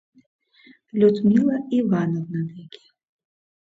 —Людмила 0.99 1.57
Ивановна 1.79 2.41
деке. 2.53 2.85